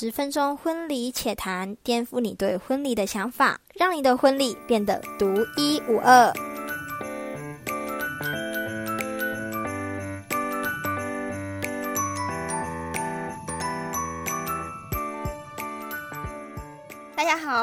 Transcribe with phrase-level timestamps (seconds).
[0.00, 6.32] 十分钟婚礼且谈，颠覆你对婚礼的想法，让你的婚礼变得独一无二。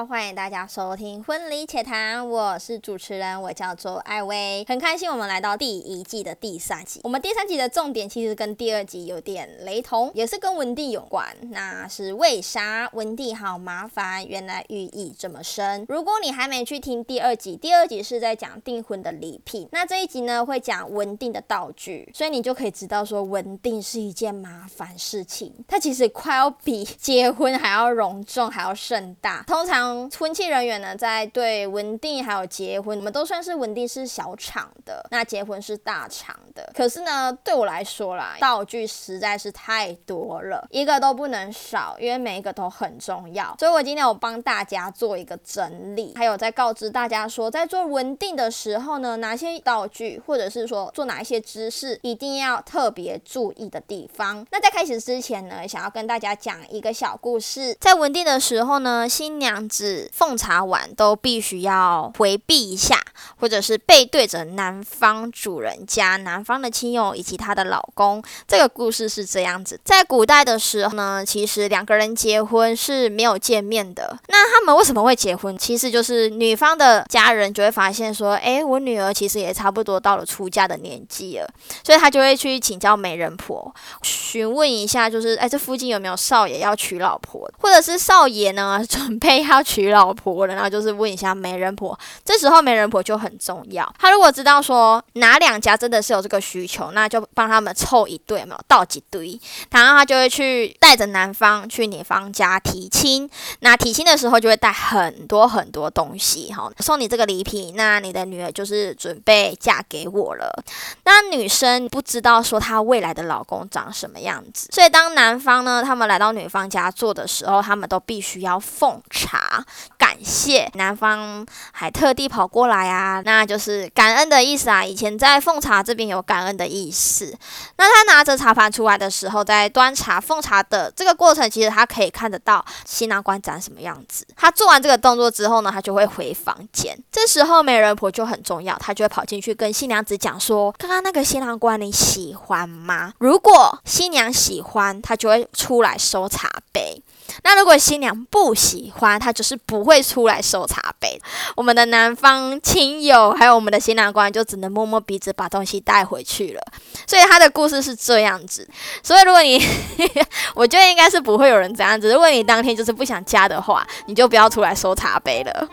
[0.03, 6.99] 欢迎大家收听《婚礼且谈》，我是主持人，我叫做艾薇，很开心我们来到第一季的第三集。
[7.03, 11.25] 我们第三集的重点其实跟第二集有点雷同，也是跟文帝有关。
[11.51, 14.25] 那是为啥文帝好麻烦？
[14.27, 15.85] 原来寓意这么深。
[15.87, 29.43] 如果你还没去听第二集，第二集是在讲订婚的礼品，那这一集呢会讲文定的道具，所以你就可以知道说文定是一件麻烦事情，它其实快要比结婚还要隆重，还要盛大。
[29.47, 29.84] 通常
[30.17, 36.71] 婚庆人员呢，在对稳定还有结婚，我们都算是稳定是小厂的，那结婚是大厂的。
[36.75, 43.55] 可是呢，对我来说啦，道具实在是太多了，一个都不能少，因为每一个都很重要。
[43.59, 54.45] 所以我今天我帮大家做一个整理，还有在告知大家说，在做稳定的时候呢，哪些道具或者是说做哪一些姿势，一定要特别注意的地方。
[54.51, 59.55] 那在开始之前呢，想要跟大家讲一个小故事，在稳定的时候呢，新娘。
[59.75, 62.97] 是奉茶碗都必须要回避一下，
[63.39, 68.23] 或者是背对着男方主人家、男方的亲友以及她的老公。
[68.47, 74.17] 这个故事是这样子：在古代的时候呢，其实两个人结婚是没有见面的。
[74.29, 75.57] 那他们为什么会结婚？
[75.57, 81.47] 其实就是女方的家人就会发现说：“诶，我女儿其实也差不多到了出嫁的年纪了。”
[81.83, 89.43] 所以他就会去请教媒人婆，询问一下，就是诶，这附近有没有少爷要娶老婆，或者是少爷呢 准备。
[89.55, 91.97] 要娶老婆了，然后就是问一下媒人婆。
[92.23, 93.91] 这时候媒人婆就很重要。
[93.97, 99.37] 他如果知道说哪两家真的是有这个需求，那就帮他们凑一对没有，倒几堆。
[99.71, 103.27] 然后他就会去带着男方去女方家提亲。
[103.61, 107.73] 那提亲的时候就会带很多很多东西，哈，送你这个礼品。
[107.75, 110.63] 那你的女儿就是准备嫁给我了。
[111.03, 119.54] 那女生不知道说她未来的老公长什么样子，所以当男方呢他们来到女方家做的时候，他们都必须要奉茶。
[119.97, 124.83] 感谢男方还特地跑过来啊，那就是感恩的意思啊。
[124.83, 127.37] 以前在奉茶这边有感恩的意思。
[127.77, 134.25] 那他拿着茶盘出来的时候，在端茶奉茶的这个过程，其实他可以看得到新郎官长什么样子。
[134.35, 136.97] 他做完这个动作之后呢，他就会回房间。
[137.11, 143.13] 这时候媒人婆就很重要，他就会跑进去跟新娘子讲说：“刚刚那个新郎官你喜欢吗？
[143.19, 147.01] 如果新娘喜欢，他就会出来收茶杯。”
[147.43, 151.19] 那如果新娘不喜欢，她就是不会出来收茶杯。
[151.55, 156.61] 我们的男方亲友还有我们的新郎官就只能摸摸鼻子把东西带回去了。
[157.07, 158.67] 所以他的故事是这样子。
[159.03, 159.61] 所以如果你，
[160.55, 162.11] 我觉得应该是不会有人这样子。
[162.11, 165.67] 如果你当天就是不想加的话，你就不要出来收茶杯了。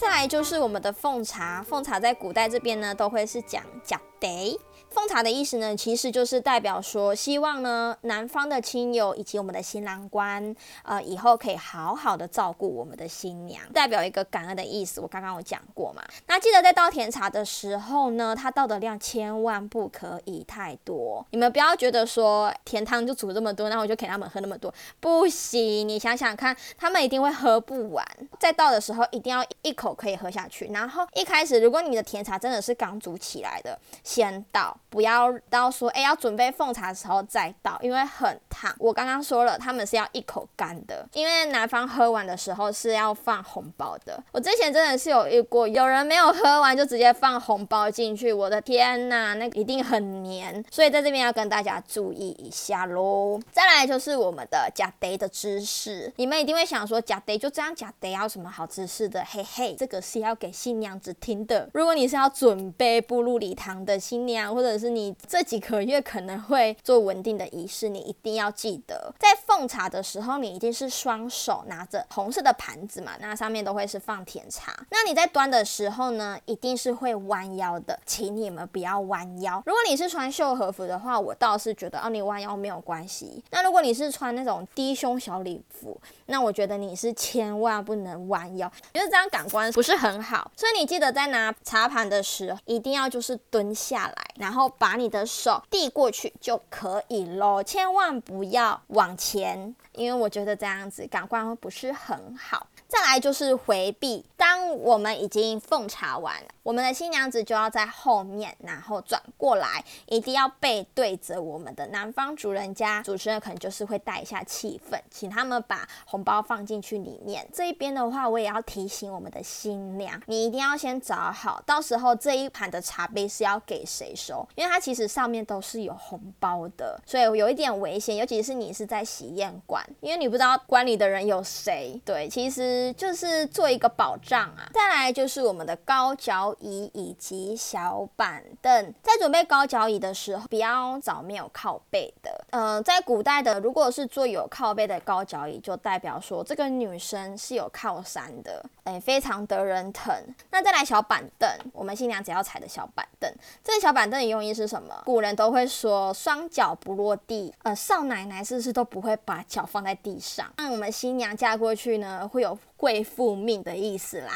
[0.00, 4.58] 再来就是我们的奉茶，奉茶在古代这边呢，都会是讲讲得。
[4.90, 15.00] 奉茶的意思呢，其实就是代表说，希望呢男方的亲友以及我们的新郎官，呃，以后可以好好的照顾我们的新娘，代表一个感恩的意思。
[15.00, 21.24] 我刚刚有讲过嘛，那记得在倒甜茶的时候呢，它倒的量千万不可以太多。
[21.30, 25.88] 你们不要觉得说甜汤就煮这么多，那我就给他们喝那么多，不行。
[25.88, 28.04] 你想想看，他们一定会喝不完。
[28.38, 30.66] 在倒的时候，一定要一口可以喝下去。
[30.72, 34.76] 然后一开始，如果你的甜茶真的是刚煮起来的，先倒。
[34.90, 38.74] 不要到说，哎，要准备奉茶的时候再倒，因为很烫。
[38.78, 44.22] 我刚刚说了，他们是要一口干的，因为男方喝完的时候是要放红包的。
[44.32, 50.62] 我之前真的是有遇过，有人没有喝完就直接放红包进去，我的天呐，那一定很黏。
[50.70, 53.40] 所以在这边要跟大家注意一下喽。
[53.52, 59.24] 再来就是我们的假得的知识，你们一定会想说，假得就这样假得要什么好知识的？
[59.24, 61.68] 嘿嘿，这个是要给新娘子听的。
[61.72, 74.74] 如果你是要准备步入礼堂的新娘，或者是你这几个月可能会做稳定的仪式，你一定要记得，在奉茶的时候，你一定是双手拿着红色的盘子嘛，那上面都会是放甜茶。
[74.90, 79.62] 那你在端的时候呢，一定是会弯腰的，请你们不要弯腰。
[79.66, 83.44] 如果你是穿秀和服的话，我倒是觉得哦，你弯腰没有关系。
[83.50, 90.50] 那如果你是穿那种低胸小礼服，那我觉得你是千万不能弯腰，因为这样感官不是很好。
[90.56, 102.66] 所以你记得在拿茶盘的时候，一定要就是蹲下来，然后把你的手递过去就可以喽，千万不要往前，因为我觉得这样子感官不是很好。
[102.88, 104.24] 再来就是回避，
[104.68, 113.02] 我们已经奉茶完，我们的新娘子就要在后面，然后转过来，一定要背对着我们的男方主人家。
[113.02, 117.46] 主持人可能就是会带一下气氛，请他们把红包放进去里面。
[117.52, 132.00] 这一边的话，我也要提醒我们的新娘，你一定要先找好，到时候这一盘的茶杯是要给谁收，因为它其实上面都是有红包的，所以有一点危险，尤其是你是在喜宴馆，因为你不知道馆里的人有谁。
[132.04, 142.44] 对，其实就是做一个保障再来就是我们的高脚椅以及小板凳，在准备高脚椅的时候，不要找没有靠背的。
[142.50, 148.64] 嗯，在古代的，如果是坐有靠背的高脚椅，就代表说这个女生是有靠山的，
[148.98, 150.12] 非常得人疼。
[150.50, 153.30] 那再来小板凳，我们新娘子要踩的小板凳，
[153.62, 155.02] 这个小板凳的用意是什么？
[155.04, 160.50] 古人都会说双脚不落地，呃，少奶奶是不是都不会把脚放在地上？
[160.56, 164.32] 那我们新娘嫁过去呢，会有贵妇命的意思啦。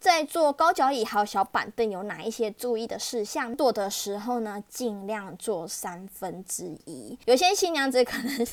[0.00, 3.54] 在坐高脚椅还有小板凳有哪一些注意的事项？
[3.56, 7.18] 坐的时候呢，尽量坐三分之一。
[7.24, 8.46] 有些新娘子可能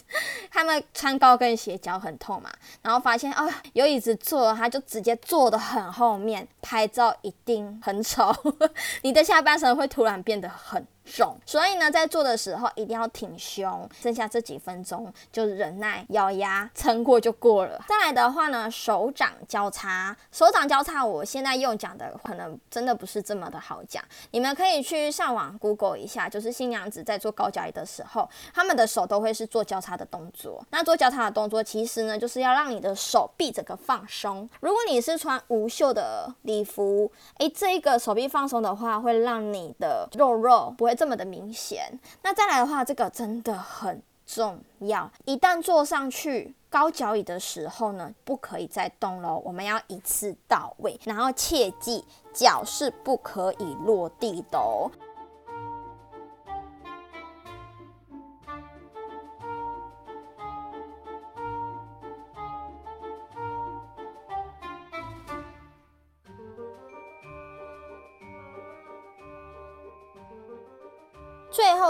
[0.50, 2.52] 她们穿高跟鞋脚很痛嘛，
[2.82, 8.34] 然后发现哦有椅子坐，她就直接坐的很后面，拍照一定很丑，
[9.04, 10.86] 你的下半身会突然变得很。
[11.06, 17.80] 重，所以呢，在做的时候一定要挺胸，剩下这几分钟就忍耐、咬牙撑过就过了。
[17.88, 30.66] 再来的话呢，手掌交叉，手掌交叉，我现在用讲的可能真的不是这么的好讲，你们可以去上网 Google 一下，就是新娘子在做高脚椅的时候，他们的手都会是做交叉的动作。
[30.72, 34.50] 那做交叉的动作，其实呢，就是要让你的手臂整个放松。
[34.60, 40.95] 如果你是穿无袖的礼服，诶，这个手臂放松的话，会让你的肉肉不会。
[40.96, 45.12] 这么的明显，那再来的话，这个真的很重要。
[45.26, 52.04] 一旦坐上去高脚椅的时候呢，不可以再动喽，我们要一次到位，然后切记
[52.34, 54.90] 脚是不可以落地的哦。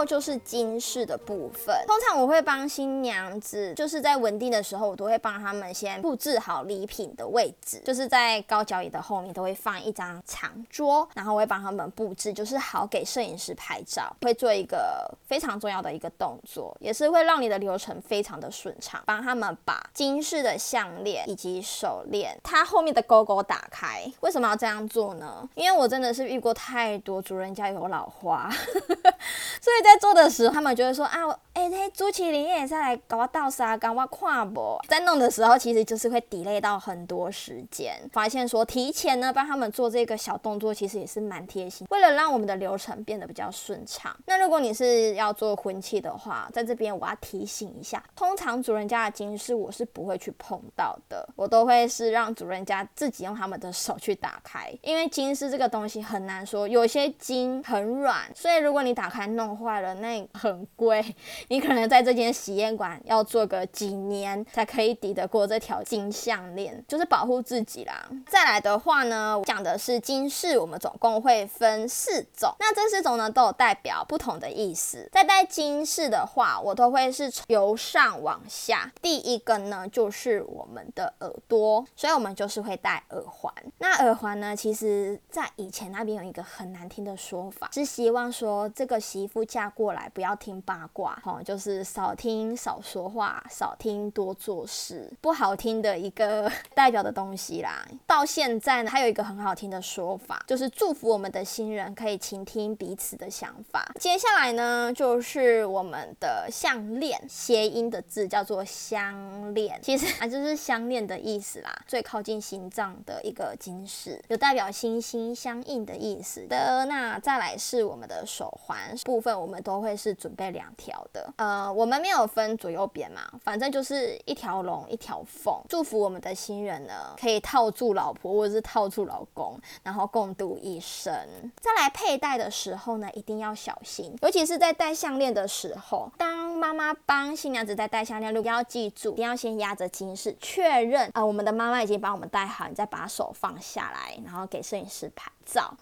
[0.06, 1.75] 就是金饰的部分。
[1.88, 14.16] 通常我会帮新娘子，就是在稳定的时候，我都会帮他们先布置好礼品的位置，就是在高脚椅的后面都会放一张长桌，然后我会帮他们布置，就是好给摄影师拍照。
[14.22, 19.02] 会做一个非常重要的一个动作，也是会让你的流程非常的顺畅。
[19.06, 24.04] 帮他们把金饰的项链以及手链，它后面的勾勾打开。
[24.22, 25.48] 为什么要这样做呢？
[25.56, 28.50] 因为我真的是遇过太多主人家有老花。
[29.62, 31.19] 所以在做的时候，他们就会说啊，
[31.53, 34.77] 哎，那朱麒麟也是来搞我倒沙，搞我跨不？
[34.88, 37.97] 在弄的时候，其实就是会 delay 到很多时间。
[38.12, 44.15] 发现说提前呢帮他们做这个小动作，其实也是蛮贴心，为了让我们的流程变得比较顺畅。
[44.25, 59.56] 那如果你是要做婚期的话，在这边我要提醒一下，通常主人家的金饰我是不会去碰到的，我都会是让主人家自己用他们的手去打开，因为金饰这个东西很难说，有些金很软，所以如果你打开弄。
[59.56, 61.04] 坏坏了那很贵，
[61.50, 68.10] 你可能在这间洗验馆要做个几年才可以抵得过这条金项链，就是保护自己啦。
[68.25, 75.09] 再来的话呢，讲的是金饰，我们总共会分四种，那这四种呢都有代表不同的意思。
[75.11, 83.54] 在戴金饰的话，我都会是由上往下，第一个呢就是我们的耳朵，所以我们就是会戴耳环。
[83.80, 89.44] 那耳环呢，其实在以前那边有一个很难听的说法，是希望说这个媳妇。
[89.56, 97.86] 嫁过来不要听八卦，哦，就是少听少说话，少听多做事，不好听的一个 代表的东西啦。
[98.07, 103.86] 到现在呢，还有一个很好听的说法，就是祝福我们的新人可以倾听彼此的想法。
[104.00, 116.86] 接下来呢，就是我们的项链，谐音的字叫做相恋，其实 啊就是相恋的意思啦，最靠近心脏的一个金饰，有代表心心相印的意思的。
[116.86, 119.26] 那再来是我们的手环部。
[119.26, 131.14] 分我们都会是准备两条的，呃，我们没有分左右边嘛，反正就是一条龙一条凤，祝福我们的新人呢可以套住老婆或者是套住老公，然后共度一生。
[131.62, 145.31] 再来佩戴的时候呢，一定要小心，尤其是在戴项链的时候，当妈妈帮新娘子在戴项链，如果要记住，一定要先压着金饰，确认啊，我们的妈妈已经帮我们戴好，你再把手放下来，然后给摄影师拍。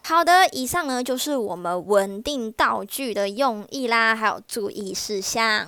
[0.04, 5.68] 好的，以上呢就是我们稳定道具的用意啦，还有注意事项。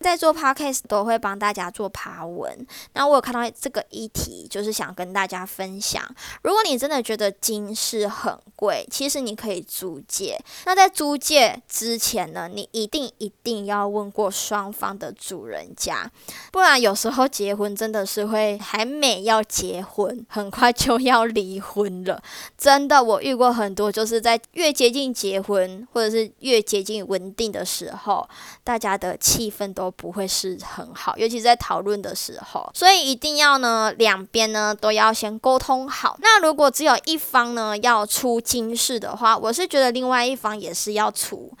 [0.00, 6.02] 在做 podcast 都会帮大家做爬文，那我有看到这个议题，就是想跟大家分享。
[6.42, 10.38] 如果你真的觉得金饰很贵，其实你可以租借。
[10.66, 16.10] 那在租借之前呢，你一定一定要问过双方的主人家，
[16.50, 22.22] 不然有时候结婚真的是会还没要结婚，很快就要离婚了。
[22.58, 28.28] 真的，我遇过很多，就是在越接近结婚或者是越接近稳定的时候，
[28.64, 32.70] 大家的气氛都不会是很好，尤其是在讨论的时候。
[32.74, 36.16] 所以一定要呢，两边呢都要先沟通好。
[36.20, 41.52] 那如果只有一方呢要出金饰的话，我是觉得另外一方也是要出。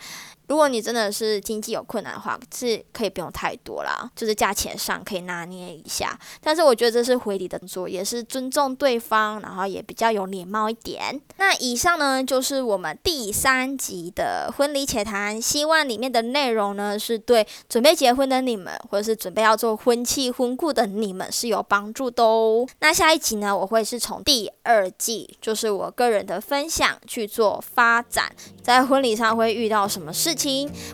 [0.50, 6.18] 如果你真的是经济有困难的话，是可以不用太多啦，就是价钱上可以拿捏一下。
[6.40, 11.20] 但是我觉得这是回礼的作，也是尊重对方，然后也比较有礼貌一点。
[11.36, 22.66] 那以上呢就是我们第三集的婚礼且谈，希望里面的内容呢是对准备结婚的你们，或者是准备要做婚庆婚顾的你们是有帮助的哦。
[22.80, 30.34] 那下一集呢，我会是从第二季，就是我个人的分享去做发展，在婚礼上会遇到什么事。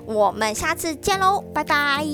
[0.05, 2.05] 我们下次见喽，拜拜。